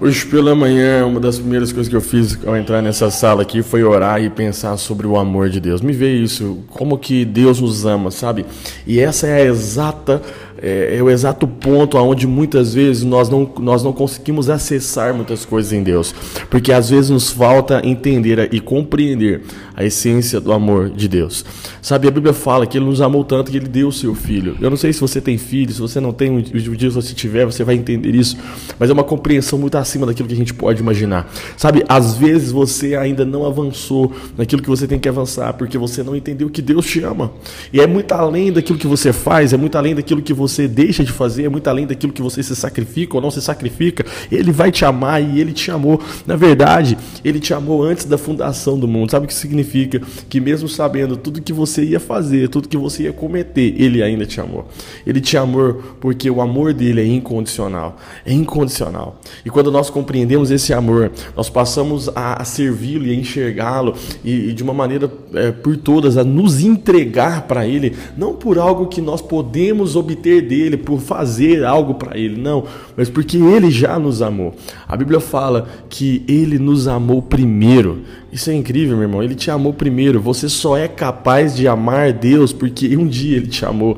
Hoje 0.00 0.24
pela 0.26 0.54
manhã, 0.54 1.04
uma 1.04 1.18
das 1.18 1.40
primeiras 1.40 1.72
coisas 1.72 1.90
que 1.90 1.96
eu 1.96 2.00
fiz 2.00 2.38
ao 2.46 2.56
entrar 2.56 2.80
nessa 2.80 3.10
sala 3.10 3.42
aqui 3.42 3.64
foi 3.64 3.82
orar 3.82 4.22
e 4.22 4.30
pensar 4.30 4.76
sobre 4.76 5.08
o 5.08 5.16
amor 5.16 5.48
de 5.48 5.58
Deus. 5.58 5.80
Me 5.80 5.92
veio 5.92 6.22
isso, 6.22 6.58
como 6.68 6.96
que 6.96 7.24
Deus 7.24 7.60
nos 7.60 7.84
ama, 7.84 8.12
sabe? 8.12 8.46
E 8.86 9.00
essa 9.00 9.26
é 9.26 9.42
a 9.42 9.44
exata 9.44 10.22
é, 10.60 10.96
é, 10.96 11.02
o 11.02 11.08
exato 11.08 11.46
ponto 11.46 11.96
aonde 11.96 12.26
muitas 12.26 12.74
vezes 12.74 13.04
nós 13.04 13.28
não, 13.28 13.48
nós 13.60 13.82
não 13.82 13.92
conseguimos 13.92 14.50
acessar 14.50 15.14
muitas 15.14 15.44
coisas 15.44 15.72
em 15.72 15.82
Deus, 15.82 16.14
porque 16.50 16.72
às 16.72 16.90
vezes 16.90 17.10
nos 17.10 17.30
falta 17.30 17.80
entender 17.84 18.48
e 18.52 18.60
compreender 18.60 19.42
a 19.76 19.84
essência 19.84 20.40
do 20.40 20.52
amor 20.52 20.90
de 20.90 21.06
Deus. 21.06 21.44
Sabe, 21.80 22.08
a 22.08 22.10
Bíblia 22.10 22.32
fala 22.32 22.66
que 22.66 22.76
Ele 22.76 22.84
nos 22.84 23.00
amou 23.00 23.22
tanto 23.22 23.50
que 23.50 23.56
Ele 23.56 23.68
deu 23.68 23.88
o 23.88 23.92
seu 23.92 24.14
Filho. 24.14 24.56
Eu 24.60 24.68
não 24.68 24.76
sei 24.76 24.92
se 24.92 25.00
você 25.00 25.20
tem 25.20 25.38
filho, 25.38 25.72
se 25.72 25.80
você 25.80 26.00
não 26.00 26.12
tem, 26.12 26.30
um 26.30 26.42
dia 26.42 26.90
se 26.90 26.96
você 26.96 27.14
tiver, 27.14 27.44
você 27.44 27.62
vai 27.62 27.76
entender 27.76 28.14
isso, 28.14 28.36
mas 28.78 28.90
é 28.90 28.92
uma 28.92 29.04
compreensão 29.04 29.58
muito 29.58 29.78
acima 29.78 30.06
daquilo 30.06 30.28
que 30.28 30.34
a 30.34 30.36
gente 30.36 30.52
pode 30.52 30.80
imaginar. 30.80 31.30
Sabe, 31.56 31.84
às 31.88 32.16
vezes 32.16 32.50
você 32.50 32.96
ainda 32.96 33.24
não 33.24 33.46
avançou 33.46 34.12
naquilo 34.36 34.60
que 34.60 34.68
você 34.68 34.86
tem 34.86 34.98
que 34.98 35.08
avançar, 35.08 35.52
porque 35.52 35.78
você 35.78 36.02
não 36.02 36.16
entendeu 36.16 36.50
que 36.50 36.60
Deus 36.60 36.84
te 36.84 37.02
ama. 37.02 37.30
E 37.72 37.80
é 37.80 37.86
muito 37.86 38.12
além 38.12 38.52
daquilo 38.52 38.78
que 38.78 38.86
você 38.86 39.12
faz, 39.12 39.52
é 39.52 39.56
muito 39.56 39.78
além 39.78 39.94
daquilo 39.94 40.20
que 40.20 40.32
você 40.32 40.47
você 40.48 40.66
deixa 40.66 41.04
de 41.04 41.12
fazer, 41.12 41.44
é 41.44 41.48
muito 41.48 41.68
além 41.68 41.86
daquilo 41.86 42.12
que 42.12 42.22
você 42.22 42.42
se 42.42 42.56
sacrifica 42.56 43.16
ou 43.16 43.22
não 43.22 43.30
se 43.30 43.40
sacrifica. 43.40 44.04
Ele 44.30 44.50
vai 44.50 44.70
te 44.70 44.84
amar 44.84 45.22
e 45.22 45.40
ele 45.40 45.52
te 45.52 45.70
amou. 45.70 46.00
Na 46.26 46.36
verdade, 46.36 46.96
ele 47.24 47.40
te 47.40 47.54
amou 47.54 47.82
antes 47.82 48.04
da 48.04 48.18
fundação 48.18 48.78
do 48.78 48.88
mundo. 48.88 49.10
Sabe 49.10 49.26
o 49.26 49.28
que 49.28 49.34
significa? 49.34 50.00
Que 50.28 50.40
mesmo 50.40 50.68
sabendo 50.68 51.16
tudo 51.16 51.42
que 51.42 51.52
você 51.52 51.84
ia 51.84 52.00
fazer, 52.00 52.48
tudo 52.48 52.68
que 52.68 52.76
você 52.76 53.04
ia 53.04 53.12
cometer, 53.12 53.74
ele 53.80 54.02
ainda 54.02 54.26
te 54.26 54.40
amou. 54.40 54.66
Ele 55.06 55.20
te 55.20 55.36
amou 55.36 55.82
porque 56.00 56.30
o 56.30 56.40
amor 56.40 56.72
dele 56.72 57.00
é 57.00 57.06
incondicional. 57.06 57.96
É 58.24 58.32
incondicional. 58.32 59.20
E 59.44 59.50
quando 59.50 59.70
nós 59.70 59.90
compreendemos 59.90 60.50
esse 60.50 60.72
amor, 60.72 61.12
nós 61.36 61.48
passamos 61.48 62.08
a, 62.14 62.44
servi-lo 62.44 63.06
e 63.06 63.10
a 63.10 63.14
enxergá-lo 63.14 63.94
e, 64.24 64.50
e, 64.50 64.52
de 64.52 64.62
uma 64.62 64.72
maneira 64.72 65.10
é, 65.34 65.52
por 65.52 65.76
todas 65.76 66.16
a 66.16 66.24
nos 66.24 66.60
entregar 66.60 67.42
para 67.42 67.66
ele, 67.66 67.94
não 68.16 68.34
por 68.34 68.58
algo 68.58 68.86
que 68.86 69.00
nós 69.00 69.20
podemos 69.20 69.96
obter 69.96 70.37
dele, 70.40 70.76
por 70.76 71.00
fazer 71.00 71.64
algo 71.64 71.94
para 71.94 72.16
ele, 72.18 72.40
não, 72.40 72.64
mas 72.96 73.08
porque 73.08 73.36
ele 73.36 73.70
já 73.70 73.98
nos 73.98 74.22
amou. 74.22 74.54
A 74.86 74.96
Bíblia 74.96 75.20
fala 75.20 75.68
que 75.88 76.24
ele 76.28 76.58
nos 76.58 76.88
amou 76.88 77.22
primeiro. 77.22 78.02
Isso 78.32 78.50
é 78.50 78.54
incrível, 78.54 78.96
meu 78.96 79.04
irmão. 79.06 79.22
Ele 79.22 79.34
te 79.34 79.50
amou 79.50 79.72
primeiro. 79.72 80.20
Você 80.20 80.48
só 80.48 80.76
é 80.76 80.88
capaz 80.88 81.56
de 81.56 81.66
amar 81.66 82.12
Deus 82.12 82.52
porque 82.52 82.96
um 82.96 83.06
dia 83.06 83.36
ele 83.36 83.48
te 83.48 83.64
amou. 83.64 83.96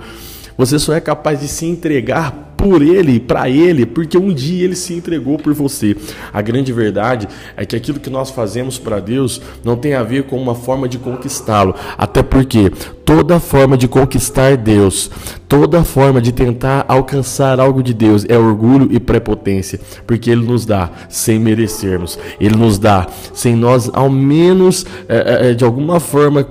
Você 0.56 0.78
só 0.78 0.92
é 0.92 1.00
capaz 1.00 1.40
de 1.40 1.48
se 1.48 1.66
entregar 1.66 2.49
por 2.60 2.82
ele, 2.82 3.18
para 3.18 3.48
ele, 3.48 3.86
porque 3.86 4.18
um 4.18 4.34
dia 4.34 4.66
ele 4.66 4.76
se 4.76 4.92
entregou 4.92 5.38
por 5.38 5.54
você. 5.54 5.96
A 6.30 6.42
grande 6.42 6.74
verdade 6.74 7.26
é 7.56 7.64
que 7.64 7.74
aquilo 7.74 7.98
que 7.98 8.10
nós 8.10 8.28
fazemos 8.28 8.78
para 8.78 9.00
Deus 9.00 9.40
não 9.64 9.76
tem 9.76 9.94
a 9.94 10.02
ver 10.02 10.24
com 10.24 10.36
uma 10.36 10.54
forma 10.54 10.86
de 10.86 10.98
conquistá-lo, 10.98 11.74
até 11.96 12.22
porque 12.22 12.70
toda 13.02 13.40
forma 13.40 13.78
de 13.78 13.88
conquistar 13.88 14.58
Deus, 14.58 15.10
toda 15.48 15.82
forma 15.82 16.20
de 16.20 16.32
tentar 16.32 16.84
alcançar 16.86 17.58
algo 17.58 17.82
de 17.82 17.94
Deus 17.94 18.26
é 18.28 18.36
orgulho 18.36 18.88
e 18.90 19.00
prepotência, 19.00 19.80
porque 20.06 20.30
Ele 20.30 20.44
nos 20.44 20.66
dá 20.66 20.90
sem 21.08 21.38
merecermos, 21.38 22.18
Ele 22.38 22.56
nos 22.56 22.78
dá 22.78 23.06
sem 23.32 23.56
nós, 23.56 23.90
ao 23.94 24.10
menos 24.10 24.84
é, 25.08 25.50
é, 25.50 25.54
de 25.54 25.64
alguma 25.64 25.98
forma, 25.98 26.46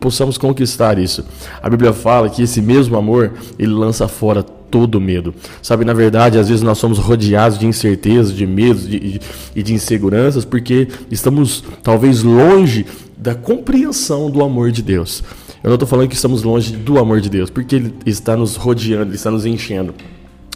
possamos 0.00 0.38
conquistar 0.38 0.98
isso. 0.98 1.26
A 1.62 1.68
Bíblia 1.68 1.92
fala 1.92 2.30
que 2.30 2.42
esse 2.42 2.62
mesmo 2.62 2.96
amor 2.96 3.34
Ele 3.58 3.72
lança 3.72 4.08
fora 4.08 4.42
todo 4.70 5.00
medo. 5.00 5.34
Sabe, 5.62 5.84
na 5.84 5.92
verdade, 5.92 6.38
às 6.38 6.48
vezes 6.48 6.62
nós 6.62 6.78
somos 6.78 6.98
rodeados 6.98 7.58
de 7.58 7.66
incertezas, 7.66 8.34
de 8.34 8.46
medos 8.46 8.86
e 8.86 8.88
de, 8.88 9.20
de, 9.54 9.62
de 9.62 9.74
inseguranças 9.74 10.44
porque 10.44 10.88
estamos 11.10 11.64
talvez 11.82 12.22
longe 12.22 12.86
da 13.16 13.34
compreensão 13.34 14.30
do 14.30 14.42
amor 14.42 14.70
de 14.70 14.82
Deus. 14.82 15.22
Eu 15.62 15.68
não 15.68 15.74
estou 15.74 15.86
falando 15.86 16.08
que 16.08 16.14
estamos 16.14 16.42
longe 16.42 16.74
do 16.74 16.98
amor 16.98 17.20
de 17.20 17.28
Deus, 17.28 17.50
porque 17.50 17.76
Ele 17.76 17.94
está 18.06 18.34
nos 18.34 18.56
rodeando, 18.56 19.10
Ele 19.10 19.16
está 19.16 19.30
nos 19.30 19.44
enchendo. 19.44 19.94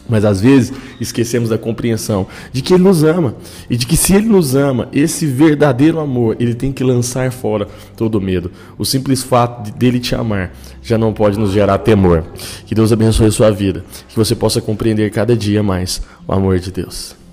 Mas 0.07 0.23
às 0.23 0.39
vezes 0.39 0.73
esquecemos 1.01 1.49
da 1.49 1.57
compreensão 1.57 2.27
de 2.51 2.61
que 2.61 2.73
Ele 2.73 2.83
nos 2.83 3.03
ama 3.03 3.35
e 3.69 3.75
de 3.75 3.85
que 3.85 3.97
se 3.97 4.13
Ele 4.13 4.27
nos 4.27 4.55
ama, 4.55 4.87
esse 4.93 5.25
verdadeiro 5.25 5.99
amor, 5.99 6.37
Ele 6.39 6.53
tem 6.53 6.71
que 6.71 6.83
lançar 6.83 7.31
fora 7.31 7.67
todo 7.97 8.21
medo. 8.21 8.51
O 8.77 8.85
simples 8.85 9.23
fato 9.23 9.63
de 9.63 9.71
dele 9.71 9.99
te 9.99 10.15
amar 10.15 10.53
já 10.81 10.97
não 10.97 11.13
pode 11.13 11.39
nos 11.39 11.51
gerar 11.51 11.79
temor. 11.79 12.23
Que 12.65 12.75
Deus 12.75 12.91
abençoe 12.91 13.27
a 13.27 13.31
sua 13.31 13.51
vida, 13.51 13.83
que 14.07 14.15
você 14.15 14.35
possa 14.35 14.61
compreender 14.61 15.09
cada 15.11 15.35
dia 15.35 15.63
mais 15.63 16.01
o 16.27 16.33
amor 16.33 16.59
de 16.59 16.71
Deus. 16.71 17.24